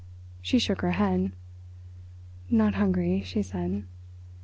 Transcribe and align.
She 0.41 0.57
shook 0.57 0.81
her 0.81 0.93
head. 0.93 1.31
"Not 2.49 2.73
hungry," 2.73 3.21
she 3.23 3.43
said. 3.43 3.83